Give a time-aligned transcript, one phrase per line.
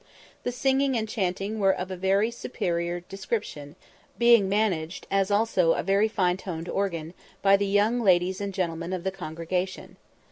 [0.41, 3.75] The singing and chanting were of a very superior description,
[4.17, 8.93] being managed, as also a very fine toned organ, by the young ladies and gentlemen
[8.93, 9.97] of the congregation.